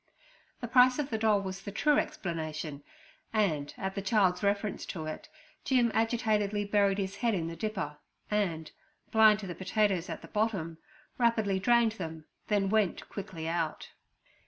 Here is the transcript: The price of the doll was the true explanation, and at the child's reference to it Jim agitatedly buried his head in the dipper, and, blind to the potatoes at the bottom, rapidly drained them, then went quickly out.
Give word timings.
The 0.61 0.67
price 0.67 0.97
of 0.97 1.11
the 1.11 1.19
doll 1.19 1.43
was 1.43 1.61
the 1.61 1.71
true 1.71 1.99
explanation, 1.99 2.81
and 3.31 3.71
at 3.77 3.93
the 3.93 4.01
child's 4.01 4.41
reference 4.41 4.83
to 4.87 5.05
it 5.05 5.29
Jim 5.63 5.91
agitatedly 5.93 6.65
buried 6.65 6.97
his 6.97 7.17
head 7.17 7.35
in 7.35 7.45
the 7.47 7.55
dipper, 7.55 7.99
and, 8.31 8.71
blind 9.11 9.41
to 9.41 9.45
the 9.45 9.53
potatoes 9.53 10.09
at 10.09 10.23
the 10.23 10.27
bottom, 10.27 10.79
rapidly 11.19 11.59
drained 11.59 11.91
them, 11.91 12.25
then 12.47 12.69
went 12.71 13.09
quickly 13.09 13.47
out. 13.47 13.91